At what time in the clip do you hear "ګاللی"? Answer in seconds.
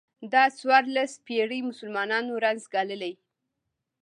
2.73-3.13